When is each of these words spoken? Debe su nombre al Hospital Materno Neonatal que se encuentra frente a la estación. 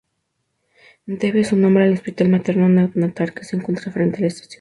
Debe 1.05 1.43
su 1.43 1.55
nombre 1.55 1.83
al 1.83 1.93
Hospital 1.93 2.29
Materno 2.29 2.67
Neonatal 2.67 3.35
que 3.35 3.43
se 3.45 3.55
encuentra 3.57 3.91
frente 3.91 4.17
a 4.17 4.21
la 4.21 4.27
estación. 4.29 4.49